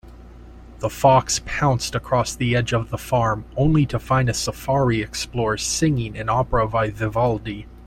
The 0.79 0.89
fox 0.89 1.41
pounced 1.45 1.93
across 1.93 2.33
the 2.35 2.55
edge 2.55 2.73
of 2.73 2.89
the 2.89 2.97
farm, 2.97 3.45
only 3.55 3.85
to 3.85 3.99
find 3.99 4.29
a 4.29 4.33
safari 4.33 5.03
explorer 5.03 5.57
singing 5.57 6.17
an 6.17 6.27
opera 6.27 6.67
by 6.67 6.89
Vivaldi. 6.89 7.67